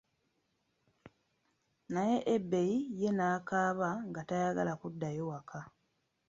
[1.93, 5.59] Naye Ebei ye nakaaba nga tayagala kuddayo waka.